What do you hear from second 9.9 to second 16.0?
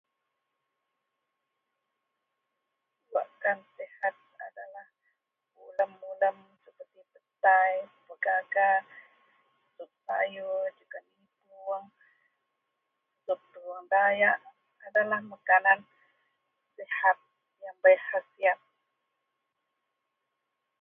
sayur, terong, terong dayak adalah makanan